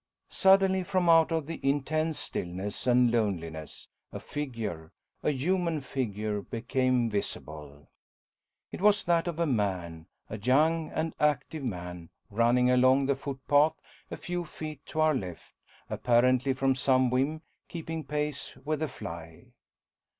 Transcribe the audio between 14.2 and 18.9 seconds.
feet to our left, apparently from some whim, keeping pace with the